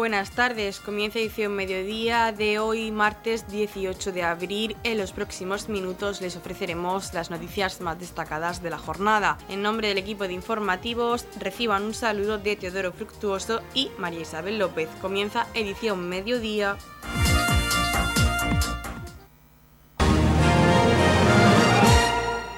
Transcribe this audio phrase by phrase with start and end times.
[0.00, 4.74] Buenas tardes, comienza edición mediodía de hoy, martes 18 de abril.
[4.82, 9.36] En los próximos minutos les ofreceremos las noticias más destacadas de la jornada.
[9.50, 14.58] En nombre del equipo de informativos, reciban un saludo de Teodoro Fructuoso y María Isabel
[14.58, 14.88] López.
[15.02, 16.78] Comienza edición mediodía.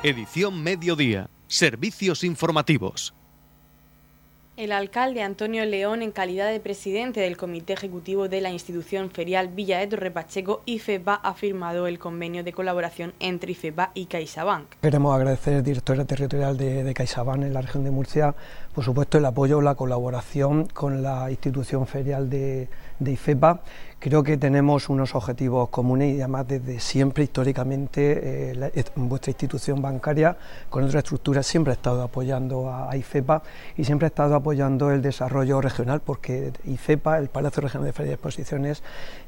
[0.04, 1.28] Edición mediodía.
[1.48, 3.14] Servicios informativos.
[4.54, 9.48] El alcalde Antonio León, en calidad de presidente del Comité Ejecutivo de la institución ferial
[9.48, 14.74] Villa de Torre Pacheco, IFEPA ha firmado el convenio de colaboración entre IFEPA y CaixaBank.
[14.82, 18.34] Queremos agradecer al director territorial de, de en la región de Murcia,
[18.74, 23.10] por supuesto, el apoyo, la colaboración con la institución ferial de, de
[24.02, 30.36] Creo que tenemos unos objetivos comunes y además desde siempre, históricamente, eh, vuestra institución bancaria
[30.68, 33.44] con otra estructura siempre ha estado apoyando a, IFEPA
[33.76, 38.10] y siempre ha estado apoyando el desarrollo regional porque IFEPA, el Palacio Regional de Ferias
[38.10, 38.82] y Exposiciones,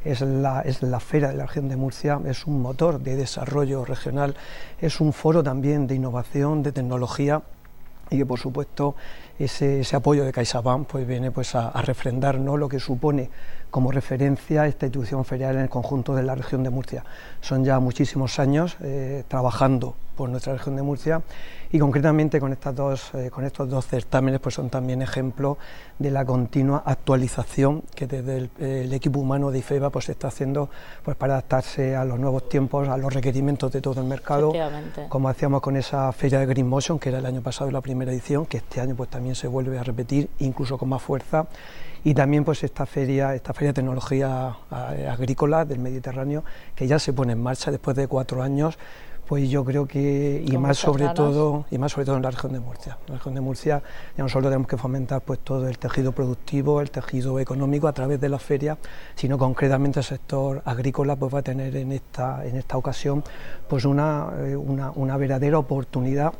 [0.05, 3.85] es la, es la feria de la región de Murcia, es un motor de desarrollo
[3.85, 4.35] regional,
[4.81, 7.43] es un foro también de innovación, de tecnología
[8.11, 8.95] y que por supuesto
[9.39, 13.31] ese, apoyo de CaixaBank pues viene pues a, refrendar lo que supone
[13.75, 17.05] como referencia esta institución ferial en el conjunto de la región de Murcia.
[17.41, 21.23] Son ya muchísimos años eh, trabajando por nuestra región de Murcia
[21.73, 25.59] y concretamente con, estas dos, eh, con estos dos certámenes pues son también ejemplo
[25.99, 30.71] de la continua actualización que desde el, equipo humano de IFEBA pues se está haciendo
[31.05, 34.53] pues para adaptarse a los nuevos tiempos, a los requerimientos de todo el mercado,
[35.09, 38.13] como hacíamos con esa feria de Green Motion que era el año pasado la primera
[38.13, 41.49] edición, que este año pues también se vuelve a repetir incluso con más fuerza
[42.05, 44.57] y también pues esta feria, esta feria de tecnología
[45.11, 48.79] agrícola del Mediterráneo que ya se pone en marcha después de cuatro años
[49.27, 52.53] pues yo creo que y más sobre todo y más sobre todo en la región
[52.53, 52.99] de Murcia.
[53.07, 53.83] En la región de Murcia
[54.17, 57.93] ya no solo tenemos que fomentar pues todo el tejido productivo el tejido económico a
[57.93, 58.77] través de la feria.
[59.15, 63.25] Sino concretamente el sector agrícola pues va a tener en esta en esta ocasión
[63.67, 66.35] pues una, eh, una, una verdadera oportunidad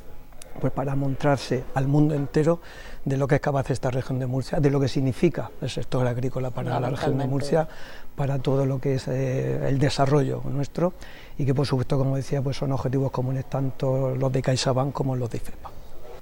[0.61, 2.61] pues para mostrarse al mundo entero
[3.05, 6.07] de lo que es capaz esta región de Murcia, de lo que significa el sector
[6.07, 7.69] agrícola para la región de Murcia,
[8.17, 10.95] para todo lo que es eh, el desarrollo nuestro
[11.37, 15.17] y que por supuesto, como decía, pues son objetivos comunes tanto los de CaixaBank como
[15.17, 15.74] los de IFEPA.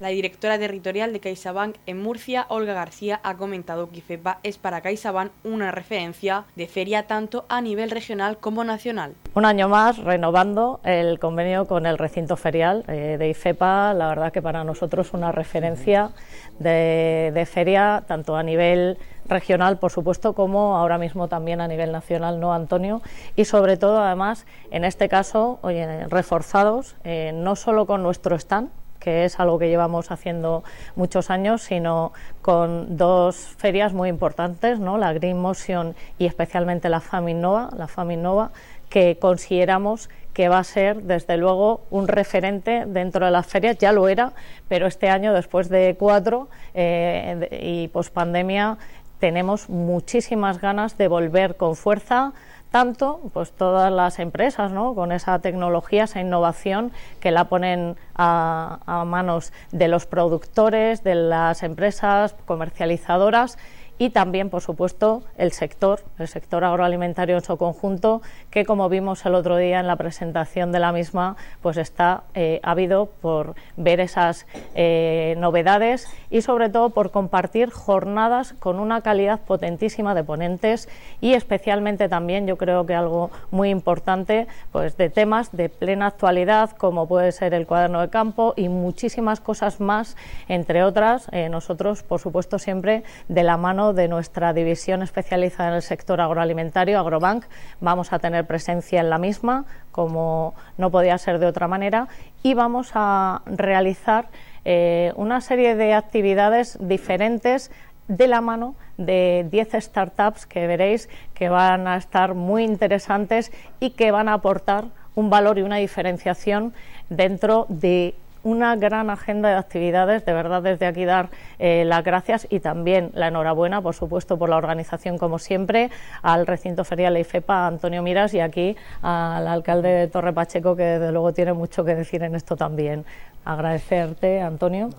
[0.02, 4.80] La directora territorial de CaixaBank en Murcia, Olga García, ha comentado que IFEPA es para
[4.80, 9.14] CaixaBank una referencia de feria tanto a nivel regional como nacional.
[9.34, 14.32] Un año más renovando el convenio con el recinto ferial eh, de IFEPA, la verdad
[14.32, 16.10] que para nosotros es una referencia
[16.58, 22.40] de, feria tanto a nivel regional, por supuesto, como ahora mismo también a nivel nacional,
[22.40, 23.02] ¿no, Antonio?
[23.36, 28.68] Y sobre todo, además, en este caso, oye, reforzados, eh, no solo con nuestro stand,
[29.02, 30.62] que es algo que llevamos haciendo
[30.94, 34.96] muchos años, sino con dos ferias muy importantes, ¿no?
[34.96, 37.02] la Green Motion y especialmente la
[37.34, 38.50] Nova, la Nova,
[38.88, 43.92] que consideramos que va a ser, desde luego, un referente dentro de las ferias, ya
[43.92, 44.32] lo era,
[44.68, 48.78] pero este año, después de cuatro eh, y pospandemia,
[49.18, 52.32] tenemos muchísimas ganas de volver con fuerza
[52.72, 54.94] tanto pues todas las empresas ¿no?
[54.96, 56.90] con esa tecnología, esa innovación
[57.20, 63.58] que la ponen a, a manos de los productores, de las empresas comercializadoras
[64.02, 68.20] y también, por supuesto, el sector, el sector agroalimentario en su conjunto,
[68.50, 72.58] que como vimos el otro día en la presentación de la misma, pues está eh,
[72.64, 79.38] ávido por ver esas eh, novedades y sobre todo por compartir jornadas con una calidad
[79.38, 80.88] potentísima de ponentes
[81.20, 86.70] y especialmente también yo creo que algo muy importante pues de temas de plena actualidad
[86.70, 90.16] como puede ser el cuaderno de campo y muchísimas cosas más
[90.48, 95.74] entre otras eh, nosotros por supuesto siempre de la mano de nuestra división especializada en
[95.76, 97.44] el sector agroalimentario, Agrobank.
[97.80, 102.08] Vamos a tener presencia en la misma, como no podía ser de otra manera,
[102.42, 104.28] y vamos a realizar
[104.64, 107.70] eh, una serie de actividades diferentes
[108.08, 113.90] de la mano de 10 startups que veréis que van a estar muy interesantes y
[113.90, 116.72] que van a aportar un valor y una diferenciación
[117.08, 120.24] dentro de una gran agenda de actividades.
[120.24, 124.48] De verdad, desde aquí dar eh, las gracias y también la enhorabuena, por supuesto, por
[124.48, 125.90] la organización, como siempre,
[126.22, 131.12] al recinto ferial IFEPA, Antonio Miras, y aquí al alcalde de Torre Pacheco, que desde
[131.12, 133.04] luego tiene mucho que decir en esto también.
[133.44, 134.90] Agradecerte, Antonio.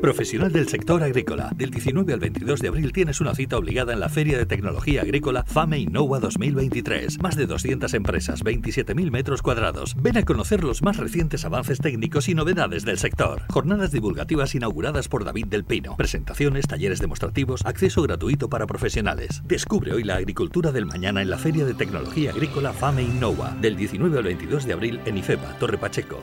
[0.00, 1.50] Profesional del sector agrícola.
[1.54, 5.02] Del 19 al 22 de abril tienes una cita obligada en la Feria de Tecnología
[5.02, 7.20] Agrícola FAME Innova 2023.
[7.20, 9.94] Más de 200 empresas, 27.000 metros cuadrados.
[10.00, 13.42] Ven a conocer los más recientes avances técnicos y novedades del sector.
[13.50, 15.94] Jornadas divulgativas inauguradas por David del Pino.
[15.96, 19.42] Presentaciones, talleres demostrativos, acceso gratuito para profesionales.
[19.44, 23.54] Descubre hoy la agricultura del mañana en la Feria de Tecnología Agrícola FAME Innova.
[23.60, 26.22] Del 19 al 22 de abril en IFEPA, Torre Pacheco.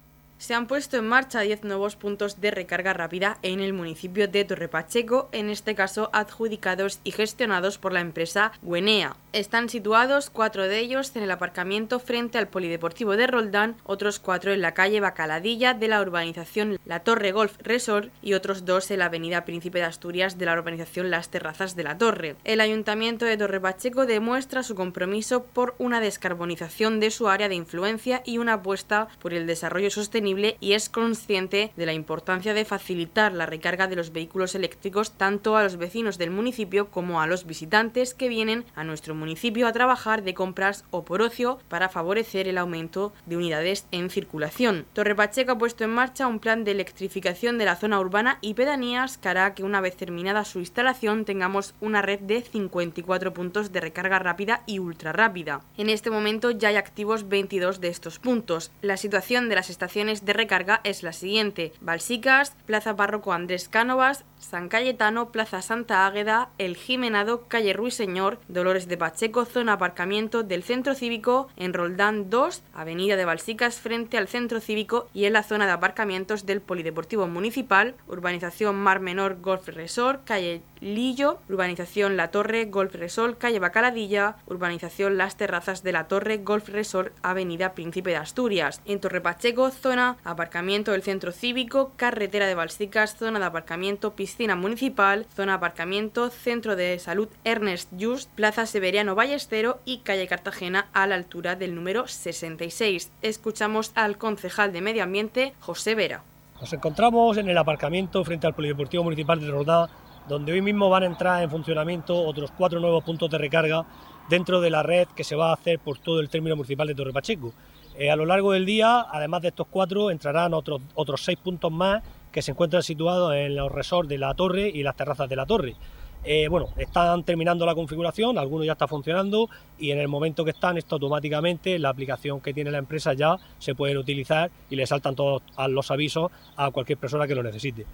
[0.41, 4.43] Se han puesto en marcha 10 nuevos puntos de recarga rápida en el municipio de
[4.43, 9.15] Torrepacheco, en este caso adjudicados y gestionados por la empresa Guenea.
[9.33, 14.51] Están situados cuatro de ellos en el aparcamiento frente al Polideportivo de Roldán, otros cuatro
[14.51, 18.97] en la calle Bacaladilla de la urbanización La Torre Golf Resort y otros dos en
[18.97, 22.35] la avenida Príncipe de Asturias de la urbanización Las Terrazas de la Torre.
[22.45, 28.23] El ayuntamiento de Torrepacheco demuestra su compromiso por una descarbonización de su área de influencia
[28.25, 33.33] y una apuesta por el desarrollo sostenible y es consciente de la importancia de facilitar
[33.33, 37.45] la recarga de los vehículos eléctricos tanto a los vecinos del municipio como a los
[37.45, 42.47] visitantes que vienen a nuestro municipio a trabajar de compras o por ocio para favorecer
[42.47, 44.85] el aumento de unidades en circulación.
[44.93, 48.53] Torre Pacheco ha puesto en marcha un plan de electrificación de la zona urbana y
[48.53, 53.71] pedanías que hará que una vez terminada su instalación tengamos una red de 54 puntos
[53.71, 55.61] de recarga rápida y ultra rápida.
[55.77, 58.71] En este momento ya hay activos 22 de estos puntos.
[58.81, 61.73] La situación de las estaciones de recarga es la siguiente.
[61.81, 68.87] Balsicas, Plaza Párroco Andrés Cánovas, San Cayetano, Plaza Santa Águeda, El Jimenado, Calle Ruiseñor, Dolores
[68.87, 74.27] de Pacheco, zona aparcamiento del Centro Cívico, en Roldán 2, Avenida de Balsicas frente al
[74.27, 79.67] Centro Cívico y en la zona de aparcamientos del Polideportivo Municipal, Urbanización Mar Menor Golf
[79.67, 86.07] Resort, Calle Lillo, Urbanización La Torre, Golf Resort, Calle Bacaladilla, Urbanización Las Terrazas de la
[86.07, 88.81] Torre, Golf Resort, Avenida Príncipe de Asturias.
[88.85, 94.55] En Torre Pacheco, zona aparcamiento del Centro Cívico, Carretera de Balsicas, zona de aparcamiento, piscina
[94.55, 101.05] municipal, zona aparcamiento, Centro de Salud Ernest Just, Plaza Severiano Ballestero y Calle Cartagena a
[101.05, 103.11] la altura del número 66.
[103.21, 106.23] Escuchamos al concejal de Medio Ambiente, José Vera.
[106.59, 109.89] Nos encontramos en el aparcamiento frente al Polideportivo Municipal de Rodá
[110.27, 113.85] donde hoy mismo van a entrar en funcionamiento otros cuatro nuevos puntos de recarga
[114.29, 116.95] dentro de la red que se va a hacer por todo el término municipal de
[116.95, 117.53] Torre Pacheco.
[117.97, 121.71] Eh, a lo largo del día, además de estos cuatro, entrarán otros, otros seis puntos
[121.71, 122.01] más
[122.31, 125.45] que se encuentran situados en los resorts de la torre y las terrazas de la
[125.45, 125.75] torre.
[126.23, 130.51] Eh, bueno, están terminando la configuración, algunos ya está funcionando y en el momento que
[130.51, 134.85] están, esto automáticamente, la aplicación que tiene la empresa ya se puede utilizar y le
[134.85, 137.87] saltan todos los avisos a cualquier persona que lo necesite.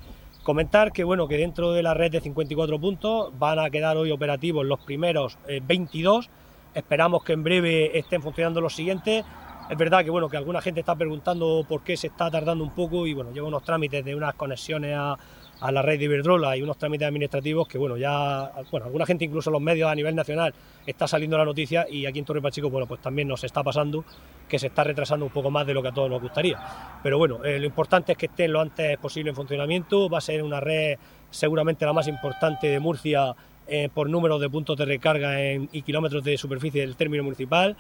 [0.48, 4.12] Comentar que bueno que dentro de la red de 54 puntos van a quedar hoy
[4.12, 6.26] operativos los primeros 22.
[6.26, 6.30] Eh,
[6.74, 9.26] Esperamos que en breve estén funcionando los siguientes.
[9.70, 12.70] Es verdad que bueno que alguna gente está preguntando por qué se está tardando un
[12.70, 15.18] poco y bueno lleva unos trámites de unas conexiones a,
[15.60, 19.26] a la red de Iberdrola y unos trámites administrativos que, bueno, ya, bueno, alguna gente,
[19.26, 20.54] incluso los medios a nivel nacional,
[20.86, 24.06] está saliendo la noticia y aquí en Torre Pacheco, bueno, pues también nos está pasando
[24.48, 26.60] que se está retrasando un poco más de lo que a todos nos gustaría.
[27.04, 30.22] Pero bueno, eh, lo importante es que esté lo antes posible en funcionamiento, va a
[30.22, 30.98] ser una red
[31.30, 33.36] seguramente la más importante de Murcia
[33.68, 37.76] eh, por número de puntos de recarga y kilómetros de superficie del término municipal.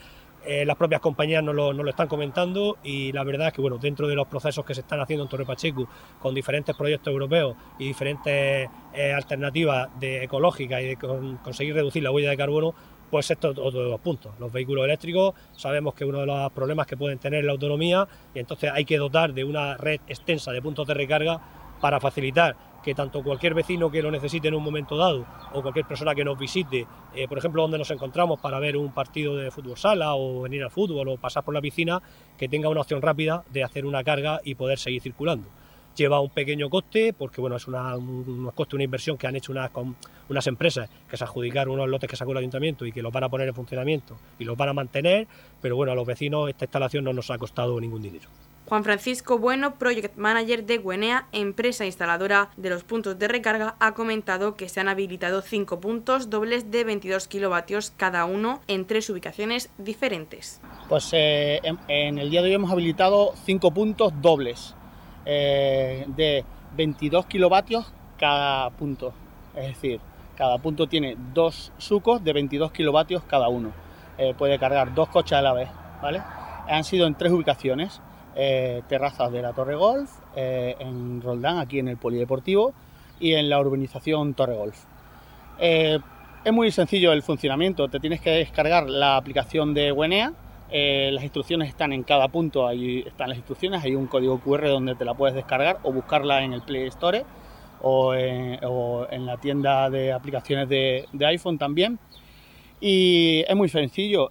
[0.49, 4.07] Eh, las propias compañías nos lo, están comentando y la verdad es que bueno, dentro
[4.07, 5.89] de los procesos que se están haciendo en Torre Pacheco
[6.21, 10.95] con diferentes proyectos europeos y diferentes eh, alternativas de ecológicas y de
[11.43, 12.73] conseguir reducir la huella de carbono,
[13.11, 14.39] pues esto es otro de los puntos.
[14.39, 18.07] Los vehículos eléctricos sabemos que uno de los problemas que pueden tener es la autonomía
[18.33, 21.41] y entonces hay que dotar de una red extensa de puntos de recarga
[21.81, 22.55] para facilitar
[22.87, 26.23] que tanto cualquier vecino que lo necesite en un momento dado o cualquier persona que
[26.23, 30.15] nos visite, eh, por ejemplo, donde nos encontramos para ver un partido de fútbol sala
[30.15, 32.01] o venir al fútbol o pasar por la piscina,
[32.37, 35.49] que tenga una opción rápida de hacer una carga y poder seguir circulando.
[35.97, 39.51] Lleva un pequeño coste porque bueno, es una, un, coste, una inversión que han hecho
[39.51, 43.25] unas, empresas que se adjudicaron unos lotes que sacó el ayuntamiento y que los van
[43.25, 45.27] a poner en funcionamiento y los van a mantener,
[45.61, 48.29] pero bueno, a los vecinos esta instalación no nos ha costado ningún dinero.
[48.67, 53.93] Juan Francisco Bueno, Project Manager de Guenea, empresa instaladora de los puntos de recarga, ha
[53.93, 59.09] comentado que se han habilitado cinco puntos dobles de 22 kilovatios cada uno en tres
[59.09, 60.59] ubicaciones diferentes.
[60.89, 64.75] Pues eh, en, el día de hoy hemos habilitado cinco puntos dobles
[65.25, 66.43] eh, de
[66.75, 69.13] 22 kilovatios cada punto.
[69.55, 70.01] Es decir,
[70.35, 73.71] cada punto tiene dos sucos de 22 kilovatios cada uno.
[74.17, 75.69] Eh, puede cargar dos coches a la vez,
[76.01, 76.21] ¿vale?
[76.67, 78.01] Han sido en tres ubicaciones
[78.39, 82.71] eh, terrazas de la Torre Golf, eh, en Roldán, aquí en el Polideportivo,
[83.19, 84.77] y en la urbanización Torre Golf.
[85.57, 85.97] Eh,
[86.45, 90.33] es muy sencillo el funcionamiento, te tienes que descargar la aplicación de Wenea,
[90.69, 94.67] eh, las instrucciones están en cada punto, ahí están las instrucciones, hay un código QR
[94.67, 97.25] donde te la puedes descargar o buscarla en el Play Store
[97.81, 101.97] o en, la tienda de aplicaciones de, iPhone también.
[102.79, 104.29] Y es muy sencillo,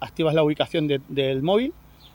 [0.00, 1.74] activas la ubicación del móvil,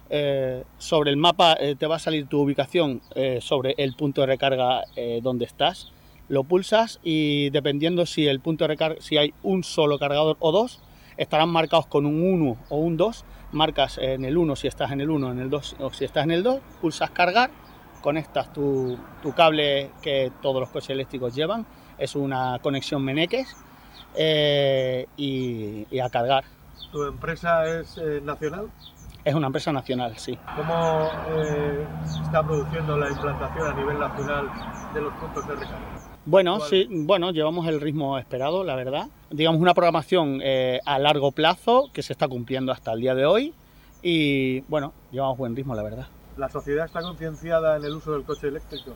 [0.10, 3.01] eh, sobre el mapa te va a salir tu ubicación
[3.42, 4.84] sobre el punto de recarga
[5.22, 5.92] donde estás,
[6.30, 10.51] lo pulsas y dependiendo si el punto de recarga, si hay un solo cargador o
[10.51, 10.80] dos,
[11.18, 15.01] estarán marcados con un 1 o un 2, marcas en el 1 si estás en
[15.01, 17.51] el 1, en el 2 o si estás en el 2, pulsas cargar,
[18.01, 18.98] conectas tu,
[19.36, 21.66] cable que todos los coches eléctricos llevan,
[21.98, 23.56] es una conexión Meneques
[24.16, 26.46] eh, y, a cargar.
[26.92, 28.70] ¿Tu empresa es eh, nacional?
[29.26, 30.38] Es una empresa nacional, sí.
[30.56, 31.86] ¿Cómo eh,
[32.24, 34.50] está produciendo la implantación a nivel nacional
[34.94, 36.10] de los puntos de recarga?
[36.26, 39.08] Bueno, sí, bueno, llevamos el ritmo esperado, la verdad.
[39.30, 43.26] Digamos una programación eh, a largo plazo que se está cumpliendo hasta el día de
[43.26, 43.54] hoy
[44.02, 46.08] y bueno, llevamos buen ritmo, la verdad.
[46.38, 48.92] ¿La sociedad está concienciada en el uso del coche eléctrico?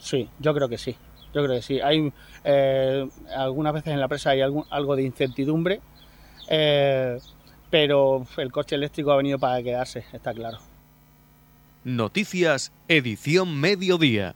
[0.00, 0.96] Sí, yo creo que sí.
[1.34, 1.80] Yo creo que sí.
[1.80, 2.12] Hay
[2.44, 5.80] eh, algunas veces en la presa hay algo de incertidumbre,
[6.48, 7.18] eh,
[7.72, 10.58] pero el coche eléctrico ha venido para quedarse, está claro.
[11.84, 14.34] Noticias, edición mediodía.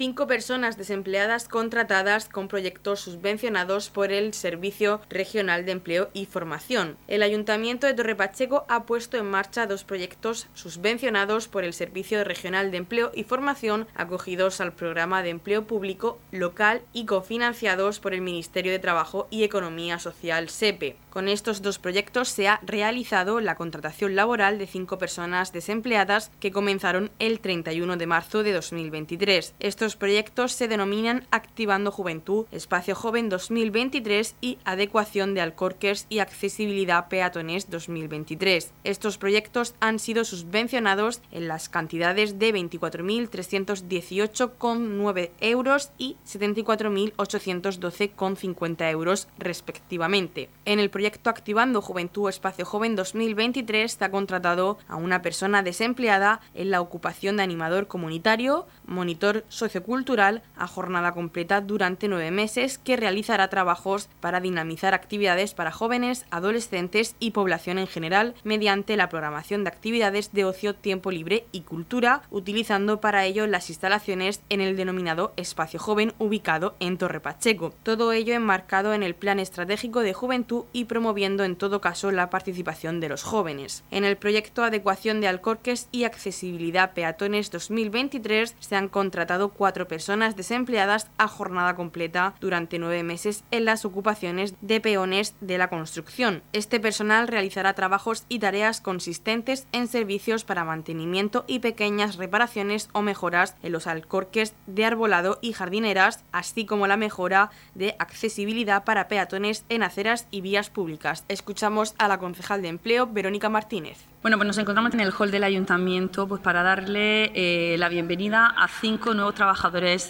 [0.00, 6.96] Cinco personas desempleadas contratadas con proyectos subvencionados por el Servicio Regional de Empleo y Formación.
[7.06, 12.24] El Ayuntamiento de Torre Pacheco ha puesto en marcha dos proyectos subvencionados por el Servicio
[12.24, 18.14] Regional de Empleo y Formación acogidos al programa de empleo público local y cofinanciados por
[18.14, 20.96] el Ministerio de Trabajo y Economía Social SEPE.
[21.10, 26.52] Con estos dos proyectos se ha realizado la contratación laboral de cinco personas desempleadas que
[26.52, 29.54] comenzaron el 31 de marzo de 2023.
[29.58, 37.08] Estos proyectos se denominan Activando Juventud, Espacio Joven 2023 y Adecuación de Alcorques y Accesibilidad
[37.08, 38.72] Peatones 2023.
[38.84, 50.48] Estos proyectos han sido subvencionados en las cantidades de 24.318,9 euros y 74.812,50 euros respectivamente.
[50.64, 56.40] En el proyecto Activando Juventud Espacio Joven 2023 se ha contratado a una persona desempleada
[56.54, 59.44] en la ocupación de animador comunitario, monitor
[59.80, 66.26] sociocultural a jornada completa durante nueve meses que realizará trabajos para dinamizar actividades para jóvenes,
[66.30, 71.62] adolescentes y población en general mediante la programación de actividades de ocio, tiempo libre y
[71.62, 77.72] cultura, utilizando para ello las instalaciones en el denominado Espacio Joven ubicado en Torre Pacheco.
[77.82, 82.30] Todo ello enmarcado en el Plan Estratégico de Juventud y promoviendo en todo caso la
[82.30, 83.82] participación de los jóvenes.
[83.90, 90.36] En el proyecto Adecuación de Alcorques y Accesibilidad Peatones 2023 se han contratado cuatro personas
[90.36, 96.42] desempleadas a jornada completa durante nueve meses en las ocupaciones de peones de la construcción.
[96.52, 103.02] Este personal realizará trabajos y tareas consistentes en servicios para mantenimiento y pequeñas reparaciones o
[103.02, 109.08] mejoras en los alcorques de arbolado y jardineras, así como la mejora de accesibilidad para
[109.08, 110.90] peatones en aceras y vías públicas
[111.28, 113.98] Escuchamos a la concejal de empleo, Verónica Martínez.
[114.22, 118.46] Bueno, pues nos encontramos en el hall del ayuntamiento pues para darle eh, la bienvenida
[118.46, 119.49] a cinco nuevos trabajadores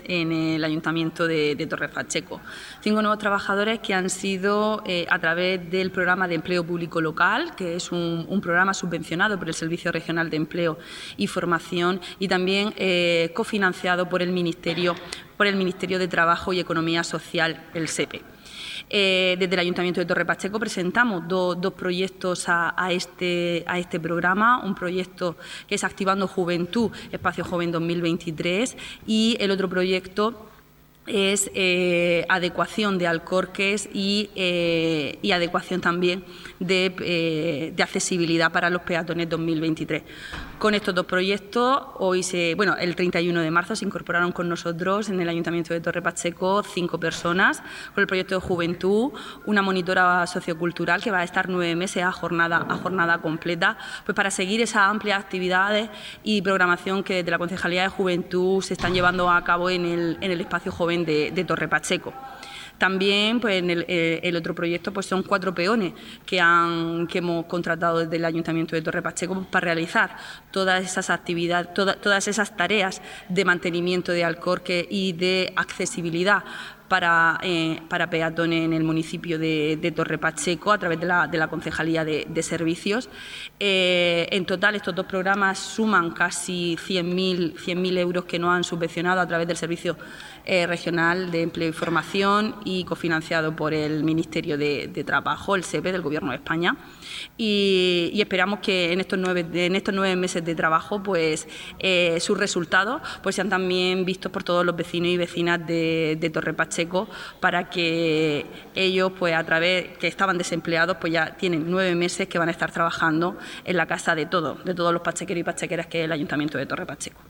[0.04, 2.40] en el ayuntamiento de, Pacheco.
[2.80, 7.54] Cinco nuevos trabajadores que han sido eh, a través del programa de empleo público local,
[7.56, 10.78] que es un, programa subvencionado por el Servicio Regional de Empleo
[11.16, 14.94] y Formación y también eh, cofinanciado por el Ministerio,
[15.36, 18.39] por el Ministerio de Trabajo y Economía Social, el SEPE.
[18.88, 24.62] Eh, desde el Ayuntamiento de Torre Pacheco presentamos dos, proyectos a, este, a este programa,
[24.64, 30.46] un proyecto que es Activando Juventud, Espacio Joven 2023, y el otro proyecto
[31.06, 36.24] es eh, adecuación de alcorques y, eh, adecuación también
[36.58, 40.02] de, de, accesibilidad para los peatones 2023.
[40.60, 45.08] Con estos dos proyectos, hoy se, bueno, el 31 de marzo se incorporaron con nosotros
[45.08, 47.62] en el Ayuntamiento de Torre Pacheco cinco personas
[47.94, 49.10] con el proyecto de juventud,
[49.46, 54.14] una monitora sociocultural que va a estar nueve meses a jornada, a jornada completa, pues
[54.14, 55.88] para seguir esas amplias actividades
[56.24, 60.18] y programación que desde la Concejalía de Juventud se están llevando a cabo en el,
[60.20, 62.12] en el espacio joven de, de Torre Pacheco.
[62.80, 65.92] También pues, en eh, el, otro proyecto pues, son cuatro peones
[66.24, 70.16] que, han, que hemos contratado desde el Ayuntamiento de Torre Pacheco para realizar
[70.50, 76.42] todas esas actividades, todas esas tareas de mantenimiento de Alcorque y de accesibilidad
[76.90, 81.38] para, eh, para peatones en el municipio de, Torre Pacheco a través de la, de
[81.38, 83.08] la Concejalía de, Servicios.
[83.60, 89.28] Eh, en total, estos dos programas suman casi 100.000 euros que nos han subvencionado a
[89.28, 89.96] través del Servicio
[90.44, 95.92] eh, Regional de Empleo y Formación y cofinanciado por el Ministerio de, Trabajo, el SEPE
[95.92, 96.76] del Gobierno de España.
[97.36, 102.38] Y, esperamos que en estos nueve, en estos nueve meses de trabajo pues eh, sus
[102.38, 107.08] resultados pues sean también vistos por todos los vecinos y vecinas de, Torre Pacheco
[107.40, 112.38] para que ellos pues a través que estaban desempleados pues ya tienen nueve meses que
[112.38, 115.86] van a estar trabajando en la casa de todos, de todos los pachequeros y pachequeras
[115.86, 117.29] que es el Ayuntamiento de Torre Pacheco.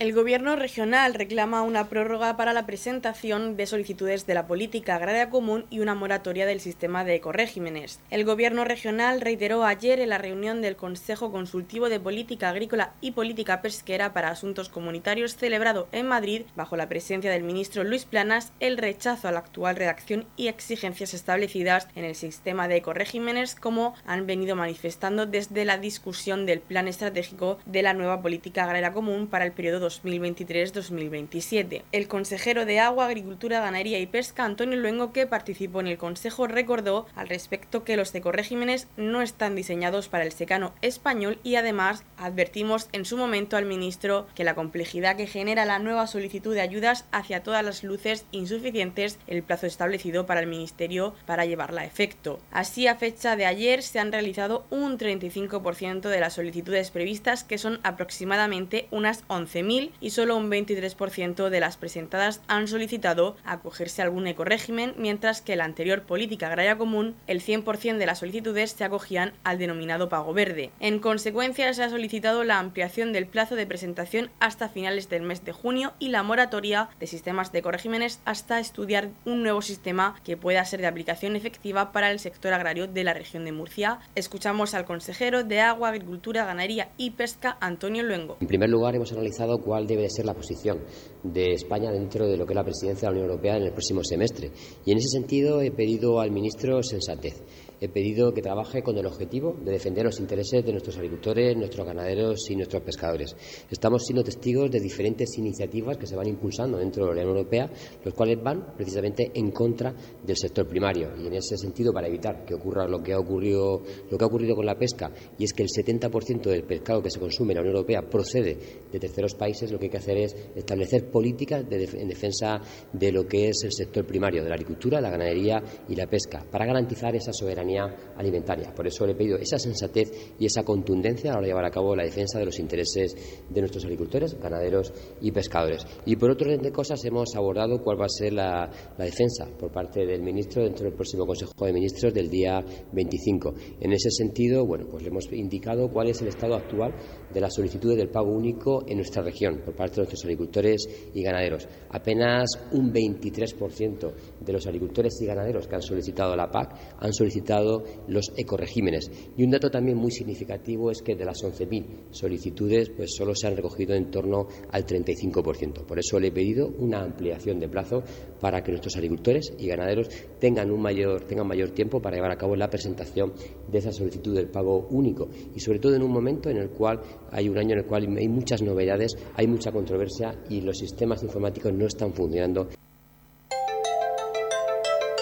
[0.00, 5.28] El Gobierno regional reclama una prórroga para la presentación de solicitudes de la política agraria
[5.28, 8.00] común y una moratoria del sistema de ecoregímenes.
[8.08, 13.10] El Gobierno regional reiteró ayer en la reunión del Consejo Consultivo de Política Agrícola y
[13.10, 18.54] Política Pesquera para Asuntos Comunitarios celebrado en Madrid bajo la presencia del ministro Luis Planas
[18.58, 23.94] el rechazo a la actual redacción y exigencias establecidas en el sistema de ecoregímenes como
[24.06, 29.26] han venido manifestando desde la discusión del Plan Estratégico de la nueva Política Agraria Común
[29.26, 31.82] para el periodo 2023-2027.
[31.92, 36.46] El consejero de Agua, Agricultura, Ganadería y Pesca, Antonio Luengo, que participó en el Consejo,
[36.46, 42.04] recordó al respecto que los ecoregímenes no están diseñados para el secano español y además
[42.16, 46.60] advertimos en su momento al ministro que la complejidad que genera la nueva solicitud de
[46.60, 51.86] ayudas hacia todas las luces insuficientes el plazo establecido para el ministerio para llevarla a
[51.86, 52.38] efecto.
[52.50, 57.58] Así, a fecha de ayer se han realizado un 35% de las solicitudes previstas, que
[57.58, 64.04] son aproximadamente unas 11.000 y solo un 23% de las presentadas han solicitado acogerse a
[64.04, 68.84] algún ecorégimen, mientras que la anterior política agraria común, el 100% de las solicitudes se
[68.84, 70.70] acogían al denominado pago verde.
[70.80, 75.44] En consecuencia, se ha solicitado la ampliación del plazo de presentación hasta finales del mes
[75.44, 80.36] de junio y la moratoria de sistemas de ecoregímenes hasta estudiar un nuevo sistema que
[80.36, 83.98] pueda ser de aplicación efectiva para el sector agrario de la región de Murcia.
[84.14, 88.36] Escuchamos al consejero de Agua, Agricultura, Ganadería y Pesca, Antonio Luengo.
[88.40, 90.80] En primer lugar, hemos analizado cuál debe ser la posición
[91.22, 93.70] de España dentro de lo que es la presidencia de la Unión Europea en el
[93.70, 94.50] próximo semestre.
[94.84, 97.40] Y en ese sentido he pedido al ministro sensatez
[97.80, 101.86] he pedido que trabaje con el objetivo de defender los intereses de nuestros agricultores, nuestros
[101.86, 103.34] ganaderos y nuestros pescadores.
[103.70, 107.70] Estamos siendo testigos de diferentes iniciativas que se van impulsando dentro de la Unión Europea,
[108.04, 111.10] los cuales van precisamente en contra del sector primario.
[111.18, 114.26] Y en ese sentido, para evitar que ocurra lo que ha ocurrido, lo que ha
[114.26, 117.56] ocurrido con la pesca, y es que el 70% del pescado que se consume en
[117.56, 118.58] la Unión Europea procede
[118.92, 122.60] de terceros países, lo que hay que hacer es establecer políticas en defensa
[122.92, 126.44] de lo que es el sector primario, de la agricultura, la ganadería y la pesca,
[126.50, 128.72] para garantizar esa soberanía alimentaria.
[128.74, 131.64] Por eso le he pedido esa sensatez y esa contundencia a la hora de llevar
[131.64, 133.14] a cabo la defensa de los intereses
[133.48, 135.86] de nuestros agricultores, ganaderos y pescadores.
[136.06, 139.72] Y por otro orden de cosas hemos abordado cuál va a ser la, defensa por
[139.72, 143.54] parte del ministro dentro del próximo Consejo de Ministros del día 25.
[143.80, 146.94] En ese sentido, bueno, pues le hemos indicado cuál es el estado actual
[147.32, 151.22] de las solicitudes del pago único en nuestra región por parte de nuestros agricultores y
[151.22, 151.66] ganaderos.
[151.90, 157.59] Apenas un 23% de los agricultores y ganaderos que han solicitado la PAC han solicitado
[158.08, 159.10] los ecoregímenes.
[159.36, 163.46] Y un dato también muy significativo es que de las 11.000 solicitudes, pues solo se
[163.46, 165.84] han recogido en torno al 35%.
[165.84, 168.02] Por eso le he pedido una ampliación de plazo
[168.40, 172.36] para que nuestros agricultores y ganaderos tengan un mayor, tengan mayor tiempo para llevar a
[172.36, 173.32] cabo la presentación
[173.68, 175.28] de esa solicitud del pago único.
[175.54, 178.06] Y sobre todo en un momento en el cual hay un año en el cual
[178.16, 182.68] hay muchas novedades, hay mucha controversia y los sistemas informáticos no están funcionando.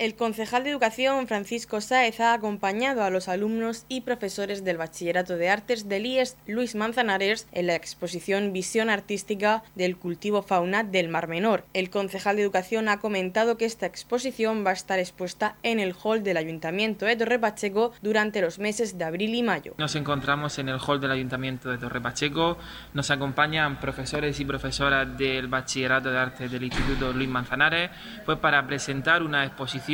[0.00, 5.36] El concejal de Educación, Francisco Sáez, ha acompañado a los alumnos y profesores del Bachillerato
[5.36, 11.10] de Artes del IES Luis Manzanares en la exposición Visión Artística del Cultivo Fauna del
[11.10, 11.66] Mar Menor.
[11.74, 15.94] El concejal de Educación ha comentado que esta exposición va a estar expuesta en el
[16.02, 19.74] hall del Ayuntamiento de Torre Pacheco durante los meses de abril y mayo.
[19.76, 22.56] Nos encontramos en el hall del Ayuntamiento de Torre Pacheco.
[22.94, 27.90] Nos acompañan profesores y profesoras del Bachillerato de Artes del Instituto Luis Manzanares
[28.24, 29.89] pues para presentar una exposición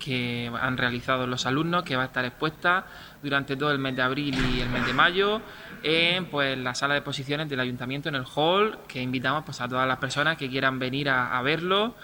[0.00, 2.86] que han realizado los alumnos, que va a estar expuesta
[3.22, 5.40] durante todo el mes de abril y el mes de mayo
[5.82, 9.68] en pues, la sala de exposiciones del ayuntamiento, en el hall, que invitamos pues, a
[9.68, 11.94] todas las personas que quieran venir a verlo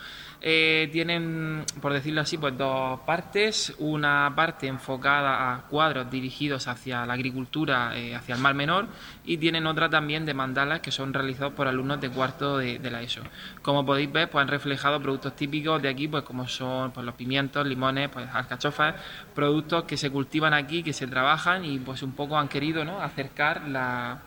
[0.45, 3.73] eh, tienen, por decirlo así, pues dos partes.
[3.79, 8.89] Una parte enfocada a cuadros dirigidos hacia la agricultura, eh, hacia el Mar Menor,
[9.25, 13.03] y tienen otra también de mandalas que son realizados por alumnos de cuarto de, la
[13.03, 13.23] ESO.
[13.63, 17.15] Como podéis ver, pues han reflejado productos típicos de aquí, pues como son pues, los
[17.15, 18.97] pimientos, limones, pues alcachofas,
[19.37, 23.01] productos que se cultivan aquí, que se trabajan y pues un poco han querido ¿no?
[23.01, 24.23] acercar la,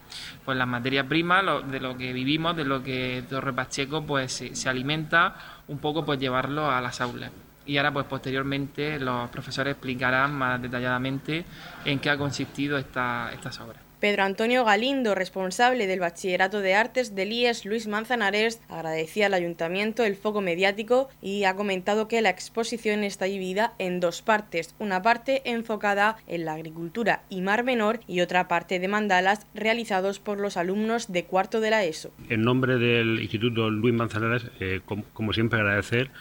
[0.45, 4.69] pues las materias primas de lo que vivimos, de lo que Torre Pacheco pues se
[4.69, 7.31] alimenta un poco pues llevarlo a las aulas.
[7.65, 11.45] Y ahora pues posteriormente los profesores explicarán más detalladamente
[11.83, 13.84] en qué ha consistido esta, estas obras.
[14.05, 20.03] Pedro Antonio Galindo, responsable del Bachillerato de Artes del IES Luis Manzanares, agradecía al ayuntamiento
[20.03, 25.01] el foco mediático y ha comentado que la exposición está dividida en dos partes, una
[25.01, 30.39] parte enfocada en la agricultura y mar menor y otra parte de mandalas realizados por
[30.39, 32.11] los alumnos de cuarto de la ESO.
[32.29, 36.11] En nombre del Instituto Luis Manzanares, eh, como siempre agradecer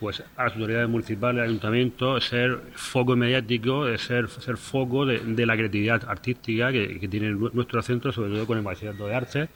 [0.00, 5.56] pues a las autoridades municipales, al ayuntamiento, ser foco mediático, ser, ser foco de, la
[5.56, 9.48] creatividad artística que, tiene nuestro centro, sobre todo con el bachillerato de arte.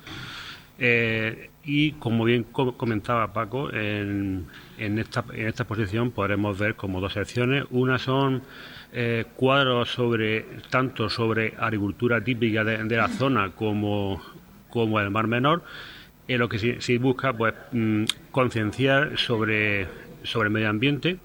[0.78, 7.14] Eh, y como bien comentaba Paco, en, esta, en esta exposición podremos ver como dos
[7.14, 7.64] secciones.
[7.70, 8.42] Una son
[8.92, 14.22] eh, cuadros sobre tanto sobre agricultura típica de, la zona como,
[14.68, 15.62] como el Mar Menor,
[16.28, 19.88] en lo que se, busca pues mm, concienciar sobre
[20.24, 21.18] sobre medio ambiente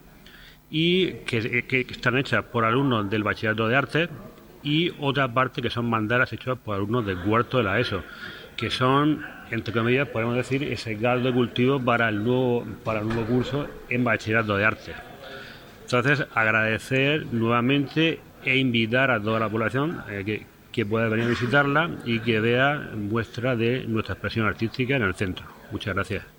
[0.70, 4.10] y que, están hechas por alumnos del bachillerato de arte
[4.62, 8.04] y otra parte que son mandalas hechas por alumnos del cuarto de la ESO,
[8.56, 13.08] que son, entre comillas, podemos decir, ese caldo de cultivo para el nuevo, para el
[13.08, 14.94] nuevo curso en bachillerato de arte.
[15.84, 21.30] Entonces, agradecer nuevamente e invitar a toda la población eh, que, que pueda venir a
[21.30, 25.46] visitarla y que vea muestra de nuestra expresión artística en el centro.
[25.72, 26.39] Muchas gracias.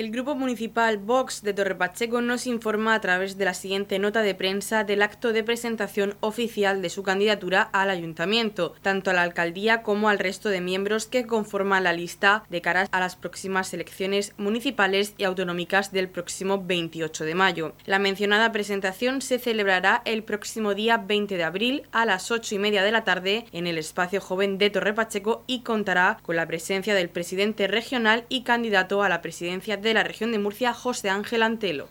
[0.00, 4.34] El Grupo Municipal Vox de Torrepacheco nos informa a través de la siguiente nota de
[4.34, 9.82] prensa del acto de presentación oficial de su candidatura al ayuntamiento, tanto a la alcaldía
[9.82, 14.32] como al resto de miembros que conforman la lista de cara a las próximas elecciones
[14.38, 17.74] municipales y autonómicas del próximo 28 de mayo.
[17.84, 22.58] La mencionada presentación se celebrará el próximo día 20 de abril a las 8 y
[22.58, 26.94] media de la tarde en el espacio joven de Torrepacheco y contará con la presencia
[26.94, 31.42] del presidente regional y candidato a la presidencia de la región de Murcia, José Ángel
[31.42, 31.88] Antelo.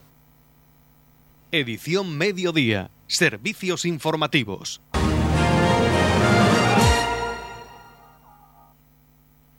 [1.52, 2.92] Edición Mediodía.
[3.08, 4.82] Servicios informativos.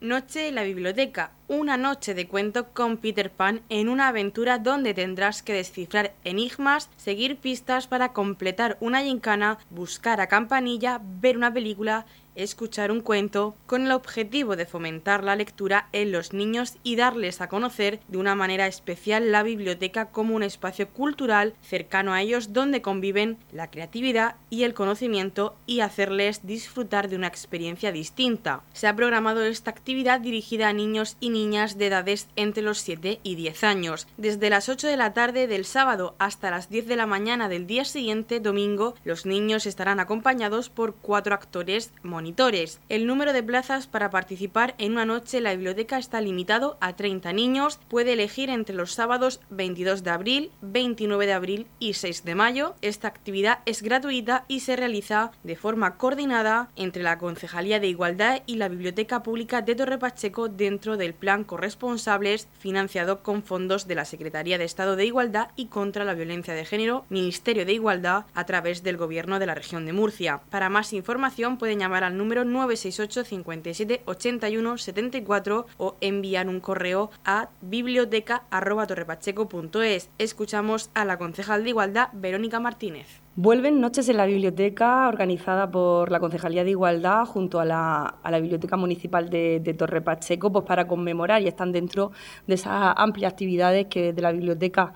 [0.00, 4.94] Noche en la biblioteca, una noche de cuento con Peter Pan en una aventura donde
[4.94, 11.52] tendrás que descifrar enigmas, seguir pistas para completar una gincana, buscar a campanilla, ver una
[11.52, 16.96] película escuchar un cuento con el objetivo de fomentar la lectura en los niños y
[16.96, 22.22] darles a conocer de una manera especial la biblioteca como un espacio cultural cercano a
[22.22, 28.62] ellos donde conviven la creatividad y el conocimiento y hacerles disfrutar de una experiencia distinta.
[28.72, 33.20] Se ha programado esta actividad dirigida a niños y niñas de edades entre los 7
[33.22, 34.06] y 10 años.
[34.16, 37.66] Desde las 8 de la tarde del sábado hasta las 10 de la mañana del
[37.66, 42.80] día siguiente, domingo, los niños estarán acompañados por cuatro actores monitores.
[42.90, 46.94] El número de plazas para participar en una noche en la biblioteca está limitado a
[46.94, 47.80] 30 niños.
[47.88, 52.74] Puede elegir entre los sábados 22 de abril, 29 de abril y 6 de mayo.
[52.82, 58.42] Esta actividad es gratuita y se realiza de forma coordinada entre la Concejalía de Igualdad
[58.44, 63.94] y la Biblioteca Pública de Torre Pacheco dentro del Plan Corresponsables financiado con fondos de
[63.94, 68.26] la Secretaría de Estado de Igualdad y contra la Violencia de Género, Ministerio de Igualdad,
[68.34, 70.42] a través del Gobierno de la Región de Murcia.
[70.50, 77.10] Para más información pueden llamar a número 968 57 81 74 o enviar un correo
[77.24, 80.10] a biblioteca.torrepacheco.es.
[80.18, 83.06] Escuchamos a la concejal de Igualdad, Verónica Martínez.
[83.36, 88.76] Vuelven Noches en la Biblioteca, organizada por la Concejalía de Igualdad junto a la, Biblioteca
[88.76, 92.10] Municipal de, Torre Pacheco, pues para conmemorar y están dentro
[92.48, 94.94] de esas amplias actividades que de la Biblioteca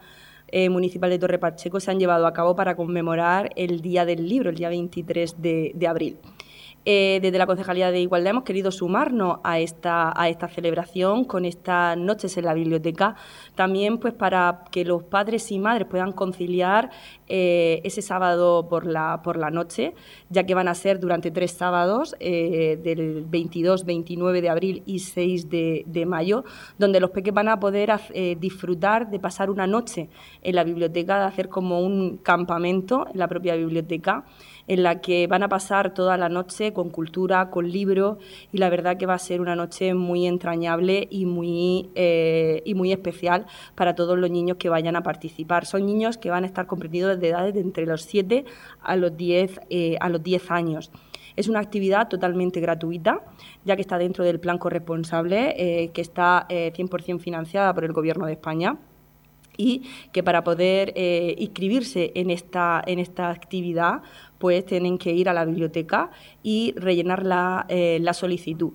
[0.48, 4.29] eh, Municipal de Torre Pacheco se han llevado a cabo para conmemorar el Día del
[4.29, 6.18] Libro, el día 23 de abril.
[6.87, 11.47] Eh, desde la Concejalía de Igualdad hemos querido sumarnos a esta, a esta celebración con
[11.47, 13.16] estas noches en la biblioteca,
[13.55, 16.90] también pues para que los padres y madres puedan conciliar
[17.27, 19.18] eh, ese sábado por la,
[19.51, 19.94] noche,
[20.29, 24.99] ya que van a ser durante tres sábados, eh, del 22, 29 de abril y
[24.99, 26.44] 6 de, de mayo,
[26.79, 27.92] donde los peques van a poder
[28.38, 30.11] disfrutar de pasar una noche
[30.42, 34.25] en la biblioteca, de hacer como un campamento en la propia biblioteca
[34.66, 38.18] en la que van a pasar toda la noche con cultura, con libros
[38.53, 42.74] y la verdad que va a ser una noche muy entrañable y muy, eh, y
[42.74, 45.66] muy especial para todos los niños que vayan a participar.
[45.66, 48.44] Son niños que van a estar comprendidos desde edades de entre los 7
[48.83, 50.90] a los 10, eh, a los 10 años.
[51.37, 53.24] Es una actividad totalmente gratuita,
[53.64, 58.27] ya que está dentro del plan corresponsable, eh, que está 100% financiada por el Gobierno
[58.27, 58.79] de España
[59.57, 60.94] y que para poder
[61.38, 64.03] inscribirse en esta, en esta actividad
[64.44, 66.11] pues tienen que ir a la biblioteca
[66.42, 68.74] y rellenar la, eh, la solicitud.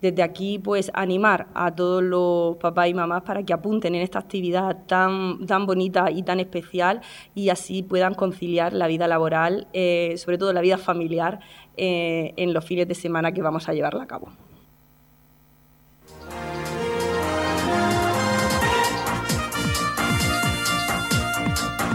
[0.00, 4.20] Desde aquí, pues animar a todos los papás y mamás para que apunten en esta
[4.20, 7.00] actividad tan, tan bonita y tan especial
[7.34, 11.40] y así puedan conciliar la vida laboral, eh, sobre todo la vida familiar,
[11.76, 14.28] eh, en los fines de semana que vamos a llevarla a cabo.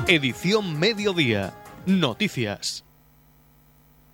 [0.09, 1.53] Edición Mediodía.
[1.85, 2.83] Noticias.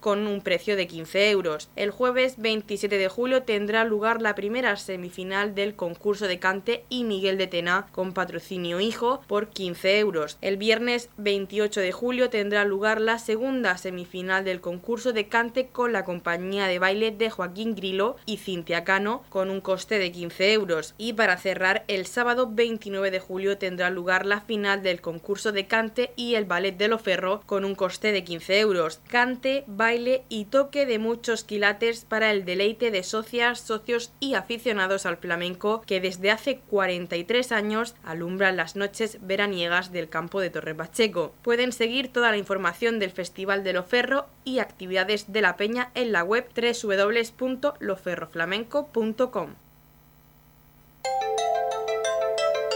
[0.00, 1.70] con un precio de 15 euros.
[1.74, 7.04] El jueves 27 de julio tendrá lugar la primera semifinal del concurso de cante y
[7.04, 10.36] Miguel de Tena con patrocinio hijo por 15 euros.
[10.42, 15.92] El viernes 28 de julio tendrá lugar la segunda semifinal del concurso de cante con
[15.92, 20.52] la compañía de baile de Joaquín Grilo y Cintia Cano con un coste de 15
[20.52, 20.94] euros.
[20.98, 25.66] Y para cerrar, el sábado 29 de julio tendrá lugar la final del concurso de
[25.66, 29.00] cante y el ballet de Loferro con un coste de 15 euros.
[29.08, 35.06] Cante baile y toque de muchos quilates para el deleite de socias, socios y aficionados
[35.06, 40.74] al flamenco que desde hace 43 años alumbran las noches veraniegas del campo de Torre
[40.74, 41.32] Pacheco.
[41.42, 46.12] Pueden seguir toda la información del Festival de Loferro y actividades de la Peña en
[46.12, 49.54] la web www.loferroflamenco.com.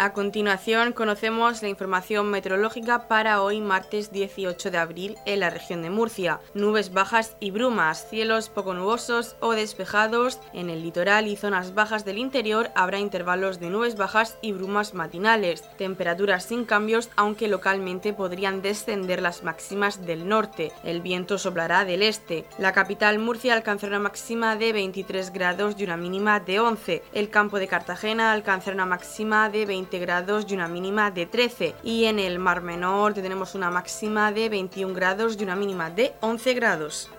[0.00, 5.82] A continuación conocemos la información meteorológica para hoy martes 18 de abril en la región
[5.82, 6.38] de Murcia.
[6.54, 10.38] Nubes bajas y brumas, cielos poco nubosos o despejados.
[10.52, 14.94] En el litoral y zonas bajas del interior habrá intervalos de nubes bajas y brumas
[14.94, 15.64] matinales.
[15.76, 20.70] Temperaturas sin cambios aunque localmente podrían descender las máximas del norte.
[20.84, 22.44] El viento soplará del este.
[22.58, 27.02] La capital Murcia alcanzará una máxima de 23 grados y una mínima de 11.
[27.12, 31.74] El campo de Cartagena alcanzará una máxima de 20 grados y una mínima de 13.
[31.82, 36.12] Y en el Mar Menor tenemos una máxima de 21 grados y una mínima de
[36.20, 37.10] 11 grados.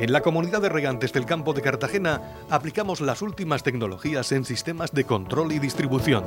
[0.00, 4.92] En la comunidad de regantes del campo de Cartagena aplicamos las últimas tecnologías en sistemas
[4.92, 6.24] de control y distribución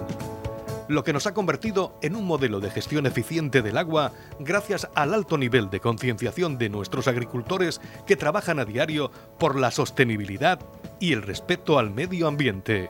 [0.88, 5.13] lo que nos ha convertido en un modelo de gestión eficiente del agua gracias al
[5.13, 10.60] alto nivel de concienciación de nuestros agricultores que trabajan a diario por la sostenibilidad
[11.04, 12.89] y el respeto al medio ambiente.